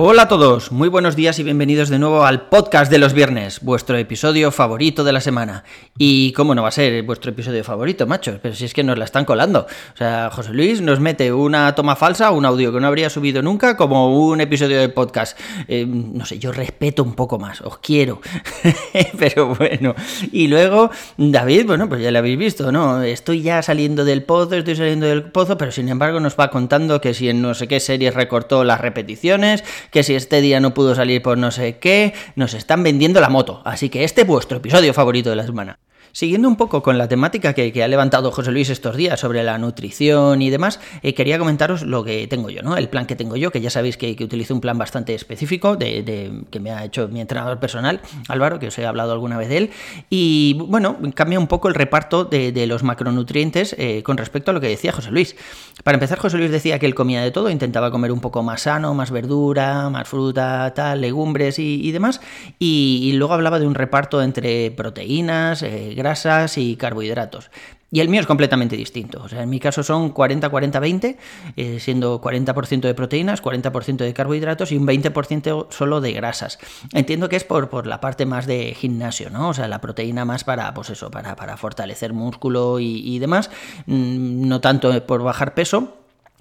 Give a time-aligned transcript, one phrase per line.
[0.00, 3.58] Hola a todos, muy buenos días y bienvenidos de nuevo al podcast de los viernes,
[3.62, 5.64] vuestro episodio favorito de la semana.
[5.98, 8.96] Y cómo no va a ser vuestro episodio favorito, machos, pero si es que nos
[8.96, 9.66] la están colando.
[9.94, 13.42] O sea, José Luis nos mete una toma falsa, un audio que no habría subido
[13.42, 15.36] nunca, como un episodio de podcast.
[15.66, 18.20] Eh, no sé, yo respeto un poco más, os quiero.
[19.18, 19.96] pero bueno.
[20.30, 23.02] Y luego, David, bueno, pues ya lo habéis visto, ¿no?
[23.02, 27.00] Estoy ya saliendo del pozo, estoy saliendo del pozo, pero sin embargo nos va contando
[27.00, 30.74] que si en no sé qué series recortó las repeticiones que si este día no
[30.74, 33.62] pudo salir por no sé qué, nos están vendiendo la moto.
[33.64, 35.78] Así que este es vuestro episodio favorito de la semana.
[36.12, 39.58] Siguiendo un poco con la temática que, ha levantado José Luis estos días sobre la
[39.58, 42.76] nutrición y demás, eh, quería comentaros lo que tengo yo, ¿no?
[42.76, 46.42] El plan que tengo yo, que ya sabéis que, utilizo un plan bastante específico de,
[46.50, 49.56] que me ha hecho mi entrenador personal, Álvaro, que os he hablado alguna vez de
[49.58, 49.70] él.
[50.10, 54.60] Y bueno, cambia un poco el reparto de, los macronutrientes eh, con respecto a lo
[54.60, 55.36] que decía José Luis.
[55.84, 58.62] Para empezar, José Luis decía que él comía de todo, intentaba comer un poco más
[58.62, 62.20] sano, más verdura, más fruta, tal, legumbres y, demás.
[62.58, 65.94] Y, luego hablaba de un reparto entre proteínas, eh,
[66.56, 67.50] y carbohidratos.
[67.90, 69.22] Y el mío es completamente distinto.
[69.22, 71.16] O sea, en mi caso son 40-40-20,
[71.56, 76.58] eh, siendo 40% de proteínas, 40% de carbohidratos y un 20% solo de grasas.
[76.92, 79.48] Entiendo que es por, por la parte más de gimnasio, ¿no?
[79.48, 83.50] O sea, la proteína más para, pues eso, para, para fortalecer músculo y, y demás.
[83.86, 85.94] Mm, no tanto por bajar peso,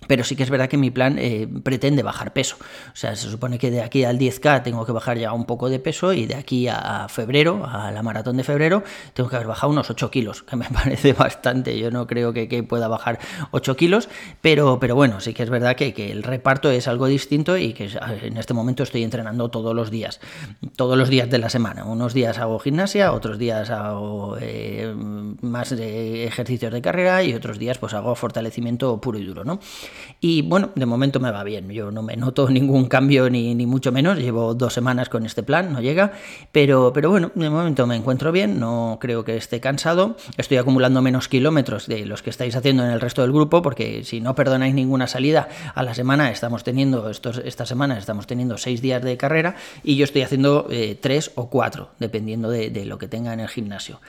[0.08, 2.58] pero sí que es verdad que mi plan eh, pretende bajar peso.
[2.60, 5.70] O sea, se supone que de aquí al 10K tengo que bajar ya un poco
[5.70, 9.48] de peso y de aquí a, febrero, a la maratón de febrero, tengo que haber
[9.48, 11.78] bajado unos 8 kilos, que me parece bastante.
[11.78, 13.20] Yo no creo que, pueda bajar
[13.52, 14.10] 8 kilos,
[14.42, 17.90] pero, pero bueno, sí que es verdad que, el reparto es algo distinto y que
[18.24, 20.20] en este momento estoy entrenando todos los días,
[20.76, 21.86] todos los días de la semana.
[21.86, 24.94] Unos días hago gimnasia, otros días hago eh,
[25.42, 29.60] más ejercicios de carrera y otros días pues hago fortalecimiento puro y duro, ¿no?
[30.20, 31.70] Y bueno, de momento me va bien.
[31.70, 34.18] Yo no me noto ningún cambio ni, ni mucho menos.
[34.18, 36.14] Llevo dos semanas con este plan, no llega.
[36.52, 38.60] Pero, pero bueno, de momento me encuentro bien.
[38.60, 40.18] No creo que esté cansado.
[40.38, 43.62] Estoy acumulando menos kilómetros de los que estáis haciendo en el resto del grupo.
[43.62, 48.28] Porque si no perdonáis ninguna salida a la semana, estamos teniendo, estos, esta semana estamos
[48.28, 49.56] teniendo seis días de carrera.
[49.84, 53.40] Y yo estoy haciendo eh, tres o cuatro, dependiendo de, de lo que tenga en
[53.40, 54.00] el gimnasio.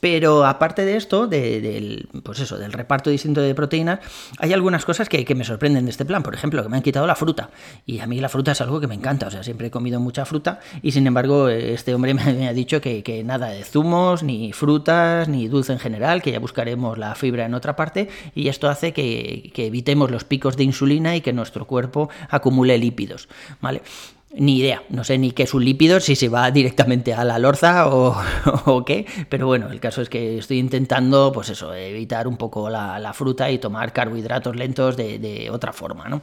[0.00, 4.00] Pero aparte de esto, del, pues eso, del reparto distinto de proteínas,
[4.38, 6.22] hay algunas cosas que, me sorprenden de este plan.
[6.22, 7.50] Por ejemplo, que me han quitado la fruta.
[7.86, 9.26] Y a mí la fruta es algo que me encanta.
[9.26, 10.60] O sea, siempre he comido mucha fruta.
[10.82, 15.48] Y sin embargo, este hombre me, ha dicho que, nada de zumos, ni frutas, ni
[15.48, 18.08] dulce en general, que ya buscaremos la fibra en otra parte.
[18.34, 22.78] Y esto hace que, que evitemos los picos de insulina y que nuestro cuerpo acumule
[22.78, 23.28] lípidos.
[23.60, 23.82] ¿Vale?
[24.30, 27.38] Ni idea, no sé ni qué es un lípido, si se va directamente a la
[27.38, 32.36] lorza o, qué, pero bueno, el caso es que estoy intentando, pues eso, evitar un
[32.36, 36.20] poco la, fruta y tomar carbohidratos lentos de, de otra forma, ¿no?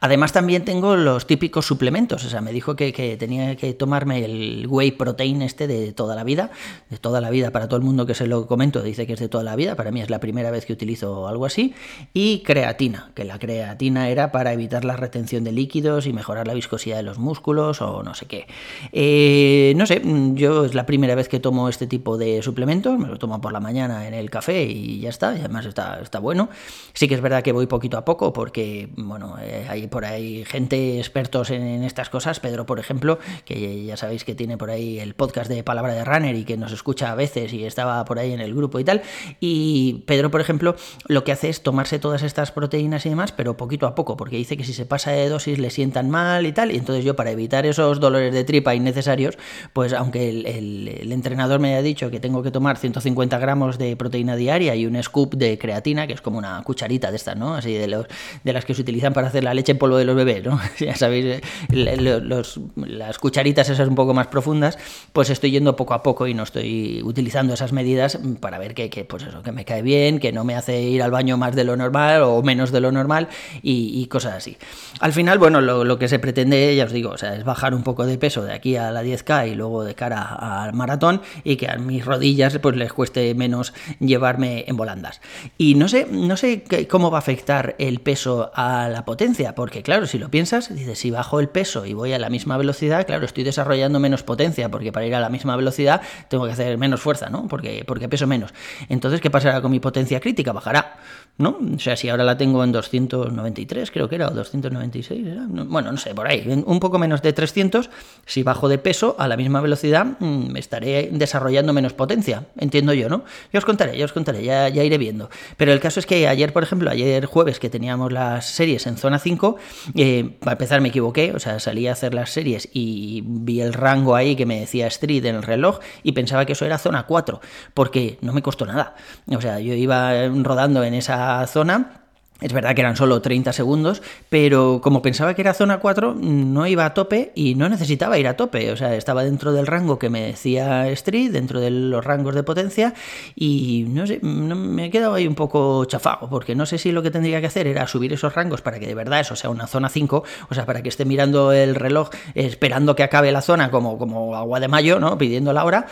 [0.00, 4.66] Además también tengo los típicos suplementos, o sea, me dijo que, tenía que tomarme el
[4.68, 6.50] whey protein este de toda la vida,
[6.90, 9.20] de toda la vida para todo el mundo que se lo comento, dice que es
[9.20, 11.74] de toda la vida, para mí es la primera vez que utilizo algo así,
[12.12, 16.54] y creatina, que la creatina era para evitar la retención de líquidos y mejorar la
[16.54, 18.46] viscosidad de los músculos o no sé qué.
[18.92, 20.02] Eh, no sé,
[20.34, 23.52] yo es la primera vez que tomo este tipo de suplementos, me lo tomo por
[23.52, 26.50] la mañana en el café y ya está, y además está, está bueno.
[26.92, 29.36] Sí que es verdad que voy poquito a poco porque, bueno,
[29.68, 34.34] hay por ahí gente expertos en, estas cosas, Pedro por ejemplo, que ya sabéis que
[34.34, 37.52] tiene por ahí el podcast de Palabra de Runner y que nos escucha a veces
[37.52, 39.02] y estaba por ahí en el grupo y tal,
[39.40, 40.76] y Pedro por ejemplo
[41.06, 44.36] lo que hace es tomarse todas estas proteínas y demás, pero poquito a poco, porque
[44.36, 47.16] dice que si se pasa de dosis le sientan mal y tal, y entonces yo
[47.16, 49.38] para evitar esos dolores de tripa innecesarios,
[49.72, 54.36] pues aunque el, entrenador me haya dicho que tengo que tomar 150 gramos de proteína
[54.36, 57.54] diaria y un scoop de creatina, que es como una cucharita de estas, ¿no?
[57.54, 58.06] Así de, los,
[58.42, 60.60] de las que se utilizan para hacer la leche en polvo de los bebés, ¿no?
[60.78, 64.78] ya sabéis, las cucharitas esas un poco más profundas,
[65.12, 69.04] pues estoy yendo poco a poco y no estoy utilizando esas medidas para ver que,
[69.04, 71.64] pues eso, que me cae bien, que no me hace ir al baño más de
[71.64, 73.28] lo normal o menos de lo normal
[73.62, 74.56] y, cosas así.
[75.00, 77.82] Al final, bueno, lo, que se pretende, ya os digo, o sea, es bajar un
[77.82, 81.56] poco de peso de aquí a la 10K y luego de cara al maratón y
[81.56, 85.20] que a mis rodillas pues les cueste menos llevarme en volandas.
[85.58, 89.82] Y no sé, no sé cómo va a afectar el peso a la potencia porque
[89.82, 93.06] claro, si lo piensas, dices, si bajo el peso y voy a la misma velocidad,
[93.06, 96.78] claro, estoy desarrollando menos potencia, porque para ir a la misma velocidad tengo que hacer
[96.78, 97.48] menos fuerza, ¿no?
[97.48, 98.52] Porque, porque peso menos.
[98.88, 100.52] Entonces, ¿qué pasará con mi potencia crítica?
[100.52, 100.96] Bajará,
[101.38, 101.58] ¿no?
[101.74, 105.26] O sea, si ahora la tengo en 293, creo que era, o 296,
[105.66, 107.90] bueno, no sé, por ahí, un poco menos de 300,
[108.26, 113.08] si bajo de peso a la misma velocidad, mm, estaré desarrollando menos potencia, entiendo yo,
[113.08, 113.24] ¿no?
[113.52, 115.28] Ya os contaré, ya os contaré, ya, ya iré viendo.
[115.56, 118.96] Pero el caso es que ayer, por ejemplo, ayer jueves que teníamos las series en
[118.96, 119.56] zona 5,
[119.96, 123.72] eh, para empezar me equivoqué, o sea, salí a hacer las series y vi el
[123.72, 127.06] rango ahí que me decía Street en el reloj y pensaba que eso era zona
[127.06, 127.40] 4,
[127.74, 128.94] porque no me costó nada.
[129.26, 132.03] O sea, yo iba rodando en esa zona
[132.40, 136.66] es verdad que eran solo 30 segundos, pero como pensaba que era zona 4, no
[136.66, 138.72] iba a tope y no necesitaba ir a tope.
[138.72, 142.42] O sea, estaba dentro del rango que me decía Street, dentro de los rangos de
[142.42, 142.94] potencia,
[143.36, 147.02] y no sé, me he quedado ahí un poco chafado, porque no sé si lo
[147.02, 149.66] que tendría que hacer era subir esos rangos para que de verdad eso sea una
[149.66, 153.70] zona 5, o sea, para que esté mirando el reloj esperando que acabe la zona
[153.70, 155.16] como, como agua de mayo, ¿no?
[155.18, 155.86] Pidiendo la hora,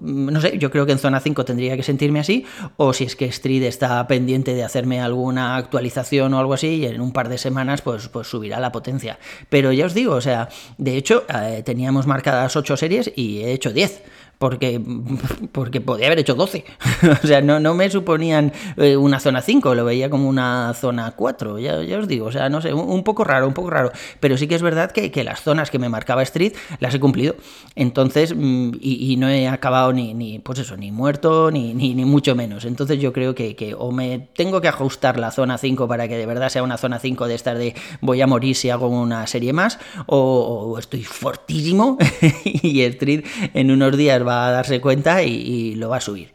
[0.00, 2.44] no sé, yo creo que en zona 5 tendría que sentirme así,
[2.76, 6.86] o si es que Street está pendiente de hacerme alguna actualización o algo así, y
[6.86, 9.18] en un par de semanas pues, pues subirá la potencia.
[9.48, 10.48] Pero ya os digo, o sea,
[10.78, 14.02] de hecho eh, teníamos marcadas 8 series y he hecho 10
[14.40, 14.80] porque,
[15.52, 16.64] porque podía haber hecho 12.
[17.22, 21.12] o sea, no, no me suponían eh, una zona 5, lo veía como una zona
[21.12, 23.92] 4, ya, ya os digo, o sea, no sé, un, poco raro, un poco raro,
[24.18, 27.00] pero sí que es verdad que, que, las zonas que me marcaba Street las he
[27.00, 27.36] cumplido,
[27.74, 32.06] entonces, mm, y, no he acabado ni, ni, pues eso, ni muerto, ni, ni, ni
[32.06, 35.86] mucho menos, entonces yo creo que, que, o me tengo que ajustar la zona 5
[35.86, 38.70] para que de verdad sea una zona 5 de estar de voy a morir si
[38.70, 41.98] hago una serie más, o, o estoy fortísimo
[42.44, 46.28] y Street en unos días va va a darse cuenta y, lo va a subir.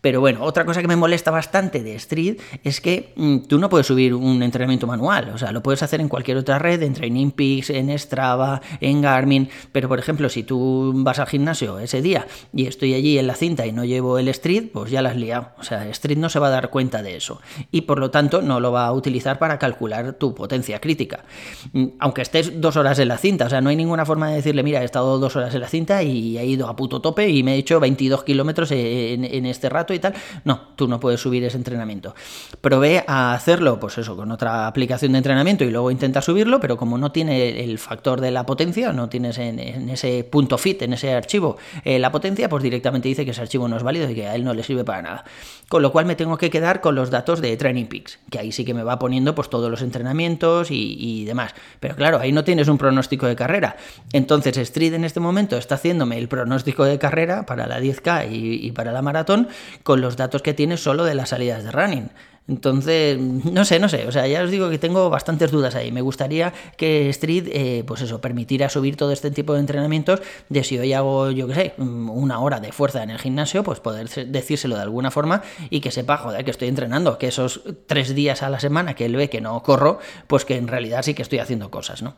[0.00, 3.68] Pero bueno, otra cosa que me molesta bastante de Street es que mm, tú no
[3.68, 6.94] puedes subir un entrenamiento manual, o sea, lo puedes hacer en cualquier otra red, en
[6.94, 12.00] Training Peaks, en Strava, en Garmin, pero por ejemplo, si tú vas al gimnasio ese
[12.00, 15.10] día y estoy allí en la cinta y no llevo el Street, pues ya la
[15.10, 17.98] has liado, o sea, Street no se va a dar cuenta de eso y por
[17.98, 21.24] lo tanto no lo va a utilizar para calcular tu potencia crítica.
[21.72, 24.36] Mm, aunque estés dos horas en la cinta, o sea, no hay ninguna forma de
[24.36, 27.28] decirle, mira, he estado dos horas en la cinta y he ido a puto tope
[27.28, 30.14] y me he hecho 22 kilómetros en este rato y tal.
[30.44, 32.14] No, tú no puedes subir ese entrenamiento.
[32.60, 36.76] Probé a hacerlo, pues eso, con otra aplicación de entrenamiento y luego intenta subirlo, pero
[36.76, 39.58] como no tiene el factor de la potencia, no tienes en,
[39.90, 43.68] ese punto fit, en ese archivo, eh, la potencia, pues directamente dice que ese archivo
[43.68, 45.24] no es válido y que a él no le sirve para nada.
[45.68, 48.52] Con lo cual me tengo que quedar con los datos de Training Peaks, que ahí
[48.52, 51.54] sí que me va poniendo pues todos los entrenamientos y, demás.
[51.78, 53.76] Pero claro, ahí no tienes un pronóstico de carrera.
[54.12, 58.66] Entonces Street en este momento está haciéndome el pronóstico de carrera para la 10K y,
[58.66, 59.48] y para la maratón
[59.82, 62.10] con los datos que tiene solo de las salidas de running.
[62.50, 65.92] Entonces, no sé, no sé, o sea, ya os digo que tengo bastantes dudas ahí.
[65.92, 70.64] Me gustaría que Street, eh, pues eso, permitiera subir todo este tipo de entrenamientos, de
[70.64, 74.08] si hoy hago, yo qué sé, una hora de fuerza en el gimnasio, pues poder
[74.26, 78.42] decírselo de alguna forma y que sepa, joder, que estoy entrenando, que esos tres días
[78.42, 81.22] a la semana que él ve que no corro, pues que en realidad sí que
[81.22, 82.16] estoy haciendo cosas, ¿no?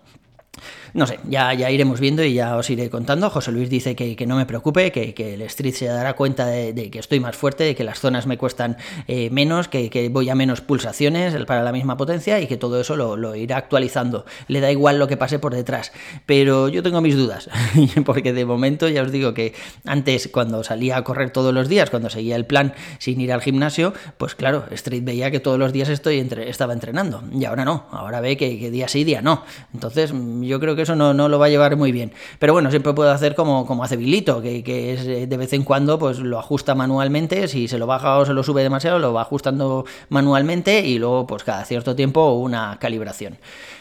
[0.94, 3.30] No sé, ya, ya iremos viendo y ya os iré contando.
[3.30, 6.98] José Luis dice que, no me preocupe, que, el Street se dará cuenta de, que
[6.98, 8.76] estoy más fuerte, de que las zonas me cuestan
[9.08, 12.96] eh, menos, que, voy a menos pulsaciones para la misma potencia y que todo eso
[12.96, 14.26] lo, irá actualizando.
[14.48, 15.92] Le da igual lo que pase por detrás.
[16.26, 17.48] Pero yo tengo mis dudas,
[18.04, 19.54] porque de momento ya os digo que
[19.86, 23.40] antes cuando salía a correr todos los días, cuando seguía el plan sin ir al
[23.40, 27.22] gimnasio, pues claro, Street veía que todos los días estoy entre, estaba entrenando.
[27.32, 29.44] Y ahora no, ahora ve que, que día sí, día no.
[29.72, 30.12] Entonces
[30.42, 32.12] yo creo que eso no, no, lo va a llevar muy bien.
[32.38, 35.52] Pero bueno, siempre puedo hacer como, como hace Bilito, que, que, es eh, de vez
[35.52, 38.98] en cuando pues lo ajusta manualmente, si se lo baja o se lo sube demasiado,
[38.98, 43.38] lo va ajustando manualmente y luego pues cada cierto tiempo una calibración.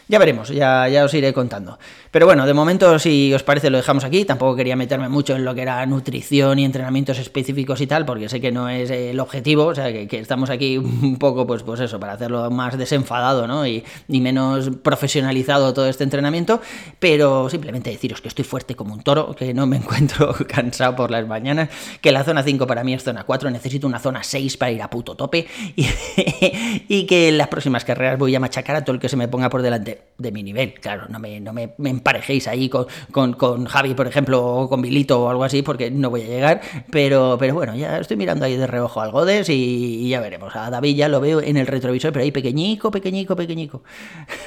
[0.08, 1.78] Ya veremos, ya, ya os iré contando.
[2.10, 4.26] Pero bueno, de momento, si os parece, lo dejamos aquí.
[4.26, 8.28] Tampoco quería meterme mucho en lo que era nutrición y entrenamientos específicos y tal, porque
[8.28, 9.64] sé que no es el objetivo.
[9.64, 13.66] O sea, que, estamos aquí un poco, pues, pues eso, para hacerlo más desenfadado, ¿no?
[13.66, 16.51] Y, y menos profesionalizado todo este entrenamiento.
[16.98, 21.10] Pero simplemente deciros que estoy fuerte como un toro, que no me encuentro cansado por
[21.10, 21.68] las mañanas,
[22.00, 24.82] que la zona 5 para mí es zona 4, necesito una zona 6 para ir
[24.82, 25.46] a puto tope.
[25.76, 25.86] Y,
[26.88, 29.28] y que en las próximas carreras voy a machacar a todo el que se me
[29.28, 30.74] ponga por delante de, mi nivel.
[30.74, 35.22] Claro, no me, no me, emparejéis ahí con, con, Javi, por ejemplo, o con Vilito
[35.22, 36.60] o algo así, porque no voy a llegar.
[36.90, 40.54] Pero, pero bueno, ya estoy mirando ahí de reojo al Godes y, ya veremos.
[40.56, 43.82] A David ya lo veo en el retrovisor, pero ahí pequeñico, pequeñico, pequeñico.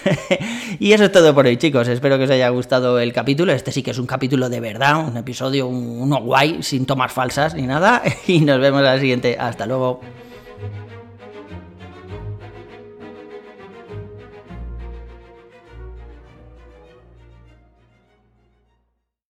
[0.80, 1.88] y eso es todo por hoy, chicos.
[1.96, 3.54] Espero que os haya gustado el capítulo.
[3.54, 7.56] Este sí que es un capítulo de verdad, un episodio, uno guay, sin tomas falsas
[7.56, 8.04] ni nada.
[8.28, 9.38] Y nos vemos la siguiente.
[9.40, 10.02] Hasta luego.